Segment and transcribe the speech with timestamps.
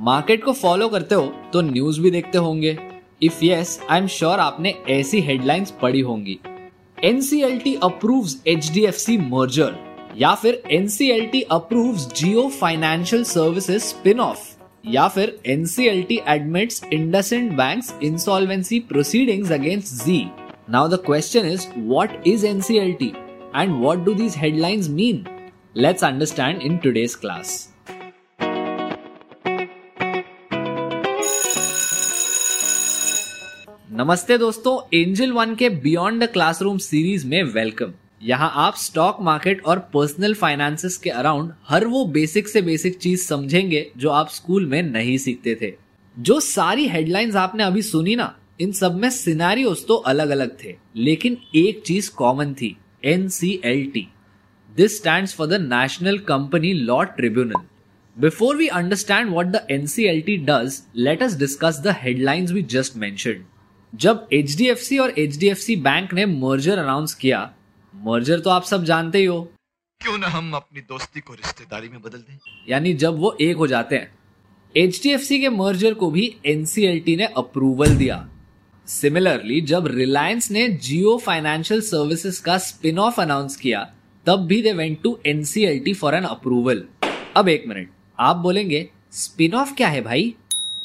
[0.00, 2.76] Market को follow करते हो तो न्यूज़ भी देखते होंगे।
[3.22, 6.38] If yes I am sure आपने ऐसी हेडलाइंस पढ़ी होंगी।
[6.98, 9.74] एनसीएलटी अप्रूव्स एचडीएफसी मर्जर
[10.18, 14.48] या फिर NCLT approves Jio financial services spin off
[14.84, 20.24] या फिर NCLT admits IndusInd banks insolvency proceedings against Zee
[20.70, 23.12] now the question is what is NCLT
[23.56, 25.24] and what do these headlines mean
[25.76, 27.69] let's understand in today's class
[34.00, 37.92] नमस्ते दोस्तों Angel one के beyond the classroom series में welcome
[38.22, 43.24] यहाँ आप stock market और personal finances के around हर वो बेसिक से बेसिक चीज़
[43.24, 45.72] समझेंगे जो आप स्कूल में नहीं सीखते थे।
[46.16, 50.74] जो सारी हेडलाइंस आपने अभी सुनी ना, इन सब में सिनारियोस तो अलग अलग थे,
[50.96, 54.06] लेकिन एक चीज़ कॉमन थी N C L T
[54.76, 57.66] this stand for the national company law tribunal
[58.16, 61.82] before we understand what the NCLT does let us discuss
[62.52, 63.44] we just mentioned
[63.94, 67.52] जब HDFC और HDFC बैंक ने मर्जर अनाउंस किया
[67.94, 69.52] merger तो आप सब जानते ही हो।
[70.00, 72.38] क्यों ना हम अपनी दोस्ती को रिश्तेदारी में बदल दें?
[72.68, 74.14] यानी जब वो एक हो जाते हैं
[74.76, 78.28] HDFC के मर्जर को भी एनसीएलटी ने अप्रूवल दिया।
[78.86, 83.94] सिमिलरली जब रिलायंस ने जियो फाइनेंशियल सर्विसेज़ का स्पिन ऑफ़ अनाउंस किया
[84.26, 86.84] तब भी they went to NCLT for an approval
[87.36, 90.34] अब एक मिनट आप बोलेंगे स्पिन ऑफ़ क्या है भाई?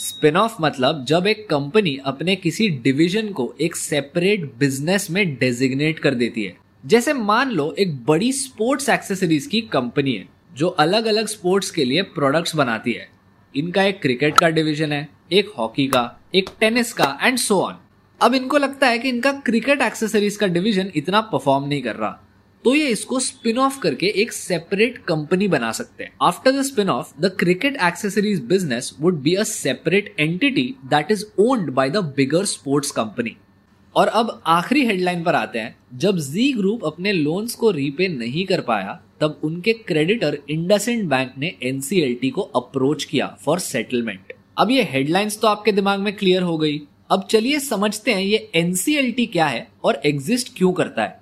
[0.00, 5.98] स्पिन ऑफ़ मतलब जब एक कंपनी अपने किसी डिवीज़न को एक सेपरेट बिज़नेस में डेजिग्नेट
[5.98, 11.06] कर देती है। जैसे मान लो एक बड़ी स्पोर्ट्स एक्सेसरीज की कंपनी है, जो अलग
[11.06, 13.08] अलग स्पोर्ट्स के लिए प्रोडक्ट्स बनाती है।
[13.54, 17.76] इनका एक क्रिकेट का डिवीज़न है, एक हॉकी का, एक टेनिस का एंड सो ऑन
[18.20, 22.20] अब इनको लगता है कि इनका क्रिकेट एक्सेसरीज का डिवीज़न इतना परफॉर्म नहीं कर रहा।
[22.64, 26.88] तो ये इसको स्पिन ऑफ़ करके एक सेपरेट कंपनी बना सकते हैं। After the spin
[26.90, 32.04] off the cricket accessories business would be a separate entity that is owned by the
[32.16, 33.36] bigger sports company
[33.94, 38.44] और अब आखिरी हेडलाइन पर आते हैं। जब जी ग्रुप अपने लोन्स को रीपे नहीं
[38.46, 44.70] कर पाया, तब उनके क्रेडिटर इंडसेंट बैंक ने एनसीएलटी को अप्रोच किया फॉर सेटलमेंट अब
[44.70, 46.80] ये हेडलाइंस तो आपके दिमाग में क्लियर हो गई।
[47.10, 51.19] अब चलिए समझते हैं ये एनसीएलटी क्या है और एग्जिस्ट क्यों करता है।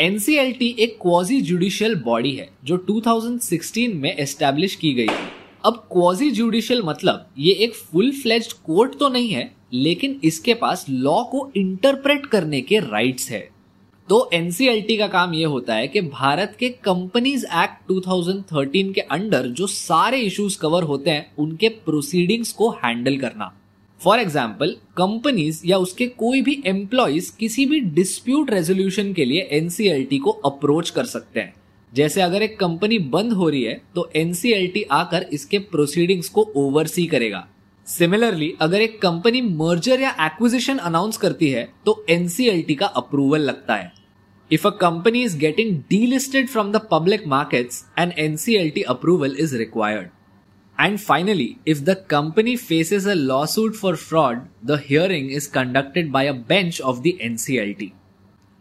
[0.00, 5.26] एनसीएलटी एक क्वाजी जुडिशियल बॉडी है, जो 2016 में एस्टेब्लिश की गई थी।
[5.64, 10.86] अब क्वाजी जुडिशियल मतलब ये एक फुल फ्लेज्ड कोर्ट तो नहीं है, लेकिन इसके पास
[10.90, 13.48] लॉ को इंटरप्रेट करने के राइट्स है।
[14.08, 19.46] तो एनसीएलटी का काम ये होता है कि भारत के कंपनीज़ एक्ट 2013 के अंडर
[19.46, 23.54] जो सारे इश्यूज़ कवर होते हैं, उनके प्रोसीडिंग्स को हैंडल करना।
[24.00, 30.18] फॉर एग्ज़ाम्पल कंपनीज़ या उसके कोई भी एम्प्लॉयज़ किसी भी डिस्प्यूट रेजोल्यूशन के लिए एनसीएलटी
[30.18, 31.54] को अप्रोच कर सकते हैं।
[31.92, 37.06] जैसे अगर एक कंपनी बंद हो रही है तो एनसीएलटी आकर इसके प्रोसीडिंग्स को ओवरसी
[37.06, 37.46] करेगा।
[37.86, 43.74] सिमिलरली अगर एक कंपनी मर्जर या एक्विजिशन अनाउंस करती है तो एनसीएलटी का अप्रूवल लगता
[43.74, 43.92] है।
[44.50, 50.08] If a company is getting delisted from the public markets and NCLT approval is required
[50.78, 56.22] And finally, if the company faces a lawsuit for fraud, the hearing is conducted by
[56.22, 57.90] a bench of the NCLT.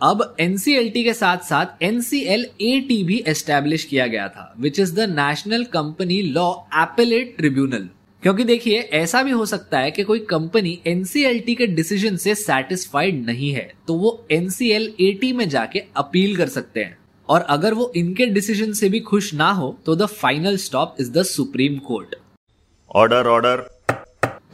[0.00, 5.64] अब NCLT के साथ साथ NCLAT भी establish किया गया था which is the national
[5.72, 6.52] company law
[6.82, 7.88] appellate tribunal
[8.22, 13.24] क्योंकि देखिए ऐसा भी हो सकता है कि कोई कंपनी एनसीएलटी के डिसीज़न से सेटिस्फाइड
[13.26, 16.98] नहीं है तो वो एनसीएलएटी में जाके अपील कर सकते हैं
[17.32, 21.10] और अगर वो इनके डिसीज़न से भी खुश ना हो तो the final stop is
[21.12, 22.14] the supreme court
[22.94, 23.66] order order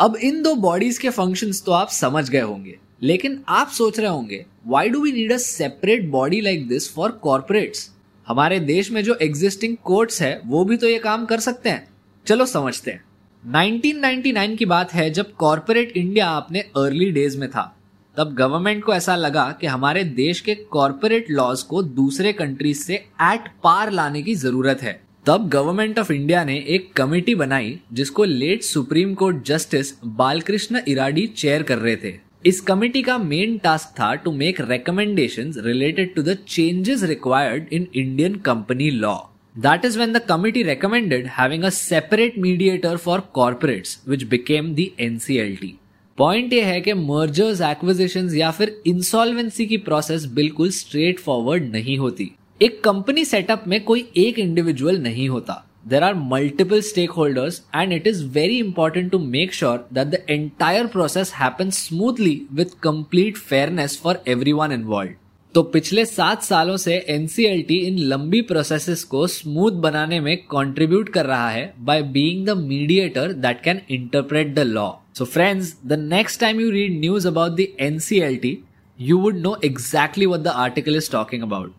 [0.01, 4.11] अब इन दो बॉडीज के फ़ंक्शंस तो आप समझ गए होंगे लेकिन आप सोच रहे
[4.11, 7.91] होंगे why do we need a separate body like this for corporates
[8.27, 11.89] हमारे देश में जो एग्जिस्टिंग कोर्ट्स है वो भी तो ये काम कर सकते हैं।
[12.27, 13.05] चलो समझते हैं।
[13.43, 17.78] 1999 की बात है जब कॉर्पोरेट इंडिया अपने अर्ली डेज़ में था।
[18.19, 22.95] तब गवर्नमेंट को ऐसा लगा कि हमारे देश के कॉरपोरेट लॉज को दूसरे कंट्रीज़ से
[23.23, 28.25] एट पार लाने की ज़रूरत है। तब गवर्नमेंट ऑफ़ इंडिया ने एक कमेटी बनाई जिसको
[28.25, 32.15] late supreme court justice Balakrishna Eradi chair कर रहे थे।
[32.47, 37.87] इस कमेटी का मेन टास्क था to make recommendation related to the changes required in
[37.95, 39.17] Indian company law
[39.57, 44.95] That is when the committee recommended having a separate mediator for corporates, which became the
[45.01, 45.71] NCLT.
[46.19, 51.97] Point ये है कि mergers acquisition या फिर insolvency की process बिल्कुल straight forward नहीं
[51.99, 52.31] होती।
[52.61, 56.81] एक कंपनी सेटअप में कोई एक इंडिविजुअल नहीं होता। There are multiple
[57.11, 62.41] stakeholders and it is very important to make sure that the entire process happen smoothly
[62.53, 64.23] with complete fairness for
[64.53, 65.15] everyone involve
[65.59, 71.27] तो पिछले सात सालों से एनसीएलटी इन लंबी प्रोसेसेस को स्मूथ बनाने में कंट्रीब्यूट कर
[71.27, 76.41] रहा है by being the mediator that can interpret the law so friends the next
[76.41, 78.57] time you read news about the NCLT
[79.01, 81.75] you would know exactly what the article is talking about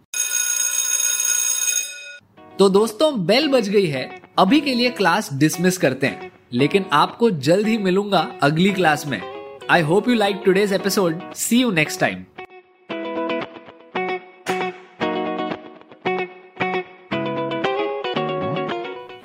[2.60, 4.10] तो दोस्तों bell बज गई है।
[4.40, 9.22] अभी के लिए class dismiss करते हैं। लेकिन आपको जल्द ही मिलूँगा अगली क्लास में।
[9.70, 12.24] I hope you like today's episode see you next time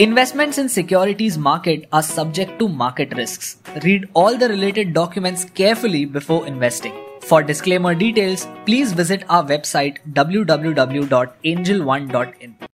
[0.00, 3.58] Investments in securities market are subject to market risks.
[3.84, 6.92] Read all the related documents carefully before investing.
[7.20, 12.68] For disclaimer details, please visit our website www.angel1.in.